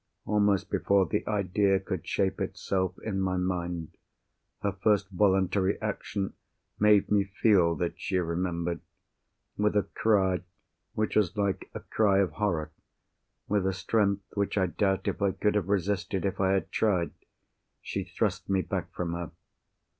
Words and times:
Almost 0.25 0.71
before 0.71 1.05
the 1.05 1.23
idea 1.27 1.79
could 1.79 2.07
shape 2.07 2.41
itself 2.41 2.95
in 3.03 3.21
my 3.21 3.37
mind, 3.37 3.95
her 4.63 4.71
first 4.71 5.09
voluntary 5.09 5.79
action 5.79 6.33
made 6.79 7.11
me 7.11 7.25
feel 7.25 7.75
that 7.75 7.99
she 7.99 8.17
remembered. 8.17 8.81
With 9.57 9.75
a 9.75 9.83
cry 9.83 10.41
which 10.95 11.15
was 11.15 11.37
like 11.37 11.69
a 11.75 11.81
cry 11.81 12.17
of 12.17 12.31
horror—with 12.31 13.67
a 13.67 13.73
strength 13.73 14.23
which 14.33 14.57
I 14.57 14.65
doubt 14.65 15.07
if 15.07 15.21
I 15.21 15.33
could 15.33 15.53
have 15.53 15.69
resisted 15.69 16.25
if 16.25 16.39
I 16.39 16.53
had 16.53 16.71
tried—she 16.71 18.05
thrust 18.05 18.49
me 18.49 18.63
back 18.63 18.91
from 18.95 19.13
her. 19.13 19.29